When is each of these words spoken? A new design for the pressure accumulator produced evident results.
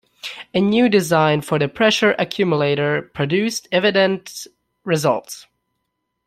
A 0.55 0.59
new 0.59 0.89
design 0.89 1.41
for 1.41 1.59
the 1.59 1.67
pressure 1.67 2.15
accumulator 2.17 3.03
produced 3.13 3.67
evident 3.71 4.47
results. 4.83 5.45